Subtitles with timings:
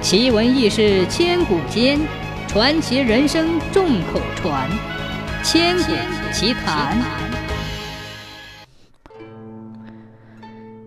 [0.00, 1.98] 奇闻异事千古间，
[2.46, 4.70] 传奇人生众口传。
[5.42, 5.92] 千古
[6.32, 6.96] 奇谈。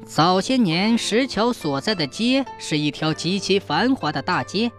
[0.06, 4.72] 早些年，石桥所在的街是一条极其繁华的大街。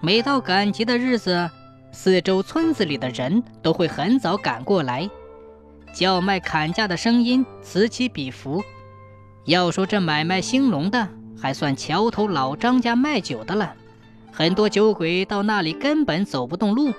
[0.00, 1.48] 每到赶集的日子，
[1.92, 5.08] 四周村子里的人都会很早赶过来，
[5.94, 8.64] 叫卖砍价的声音此起彼伏。
[9.44, 11.08] 要说这买卖兴隆的，
[11.40, 13.74] 还算桥头老张家卖酒的了，
[14.32, 16.92] 很多酒鬼到那里根本走不动路。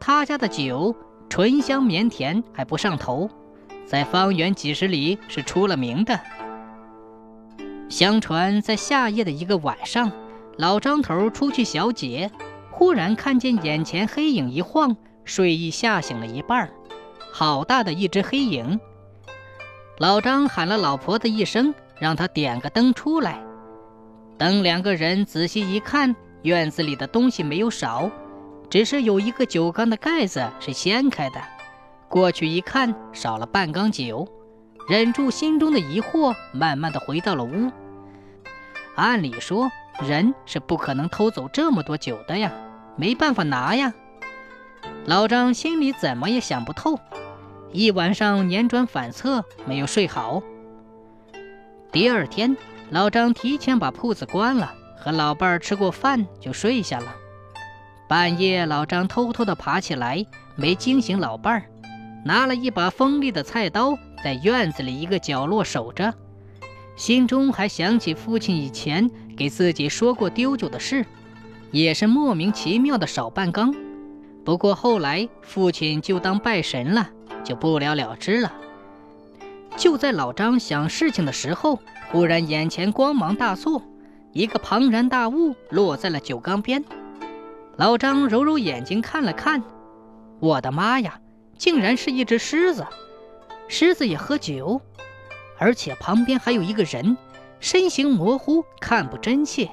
[0.00, 0.94] 他家的酒
[1.28, 3.28] 醇香绵甜，还不上头，
[3.86, 6.18] 在方圆几十里是出了名的。
[7.88, 10.10] 相传在夏夜的一个晚上，
[10.56, 12.30] 老张头出去小解，
[12.70, 16.70] 忽然看见眼前黑影一晃，睡意吓醒了一半
[17.32, 18.78] 好大的一只黑影！
[19.98, 23.42] 老张喊了老婆子一声，让他点个灯出来。
[24.38, 28.08] 等两个人仔细一看，院子里的东西没有少，
[28.70, 31.40] 只是有一个酒缸的盖子是掀开的。
[32.08, 34.28] 过去一看，少了半缸酒，
[34.88, 37.72] 忍住心中的疑惑，慢慢的回到了屋。
[38.94, 39.68] 按理说，
[40.00, 42.52] 人是不可能偷走这么多酒的呀，
[42.96, 43.92] 没办法拿呀。
[45.04, 46.96] 老张心里怎么也想不透，
[47.72, 50.40] 一晚上辗转反侧，没有睡好。
[51.90, 52.56] 第二天。
[52.90, 57.14] 老张提前把铺子关了，和老伴儿吃过饭就睡下了。
[58.08, 60.24] 半夜，老张偷偷地爬起来，
[60.56, 61.64] 没惊醒老伴儿，
[62.24, 66.14] 拿了一把锋利的菜刀，在院子里一个角落守着，
[66.96, 71.04] 心中还想起父亲以前给自己说过丢酒的事，
[71.70, 73.74] 也是莫名其妙的少半缸。
[74.46, 77.10] 不过后来父亲就当拜神了，
[77.44, 78.50] 就不了了之了。
[79.76, 81.78] 就在老张想事情的时候。
[82.10, 83.82] 忽然，眼前光芒大作，
[84.32, 86.82] 一个庞然大物落在了酒缸边。
[87.76, 89.62] 老张揉揉眼睛看了看，
[90.40, 91.20] 我的妈呀，
[91.58, 92.86] 竟然是一只狮子！
[93.68, 94.80] 狮子也喝酒，
[95.58, 97.16] 而且旁边还有一个人，
[97.60, 99.68] 身形模糊，看不真切。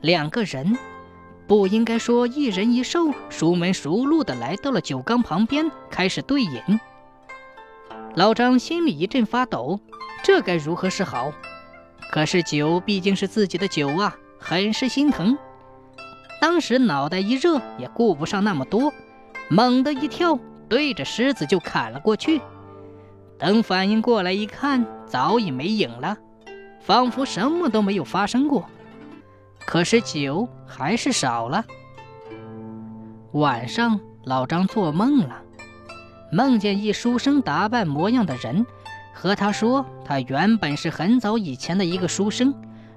[0.00, 0.78] 两个人，
[1.48, 6.80] 不应该说一人一兽，熟门熟路的来到了酒缸旁边，开始对饮。
[8.14, 9.80] 老张心里一阵发抖。
[10.22, 11.32] 这该如何是好？
[12.10, 15.38] 可是酒毕竟是自己的酒啊，很是心疼。
[16.40, 18.92] 当时脑袋一热，也顾不上那么多，
[19.48, 20.38] 猛地一跳，
[20.68, 22.40] 对着狮子就砍了过去。
[23.38, 26.16] 等反应过来一看，早已没影了，
[26.80, 28.66] 仿佛什么都没有发生过。
[29.64, 31.64] 可是酒还是少了。
[33.32, 35.42] 晚上，老张做梦了，
[36.32, 38.64] 梦见一书生打扮模样的人。
[39.12, 42.54] 和他说，他原本是很早以前的一个书生，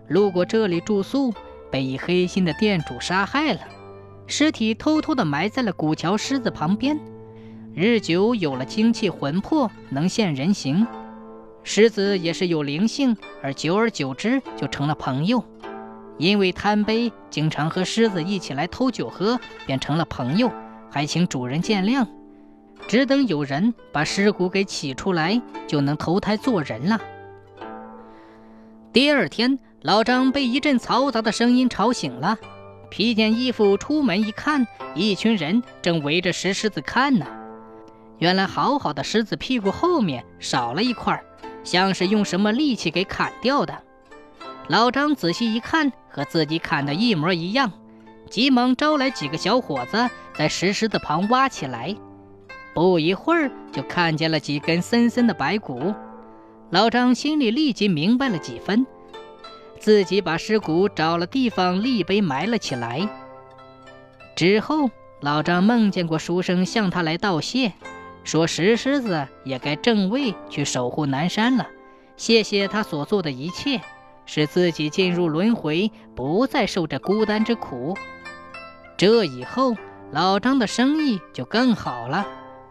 [0.07, 1.33] 路过这里住宿，
[1.71, 3.59] 被一黑心的店主杀害了，
[4.27, 6.99] 尸体偷偷的埋在了古桥狮子旁边。
[7.73, 10.85] 日久有了精气魂魄，能现人形。
[11.63, 15.44] 狮子也是有灵性，而久而久之就成了朋友。
[16.19, 20.51] 因为贪杯，经常和狮子一起来偷酒喝，便成了朋友，
[20.91, 22.07] 还请主人见谅。
[22.88, 26.99] 只等有人把尸骨给取出来，就能投胎做人了。
[28.91, 32.38] 第二天，老张被一阵嘈杂的声音吵醒了，
[32.91, 37.25] 披件衣服出门一看，一群人正围着石狮子看呢。
[38.19, 41.19] 原来好好的狮子屁股后面少了一块，
[41.63, 43.75] 像是用什么利器给砍掉的。
[44.67, 47.71] 老张仔细一看，和自己砍的一模一样，
[48.29, 51.95] 急忙招来几个小伙子，在石狮子旁挖起来。
[52.73, 55.94] 不一会儿，就看见了几根森森的白骨。
[56.72, 58.85] 老张心里立即明白了几分，
[59.79, 63.07] 自己把尸骨找了地方立碑埋了起来。
[64.35, 64.89] 之后，
[65.22, 67.73] 老张梦见过书生向他来道谢，
[68.23, 71.67] 说石狮子也该正位去守护南山了，
[72.17, 73.79] 谢谢他所做的一切，
[74.25, 77.95] 使自己进入轮回，不再受这孤单之苦。
[78.98, 79.75] 这以后，
[80.12, 82.25] 老张的生意就更好了。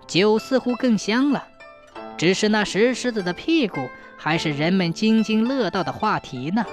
[0.07, 1.45] 酒似乎更香了，
[2.17, 6.65] 只是那石狮子的屁股还是人们津津乐道的话题呢。